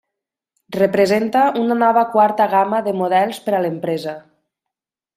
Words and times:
Representa 0.75 1.43
una 1.65 1.77
nova 1.83 2.05
quarta 2.15 2.49
gamma 2.57 2.83
de 2.91 2.97
models 3.05 3.45
per 3.47 3.57
a 3.59 3.63
l'empresa. 3.67 4.21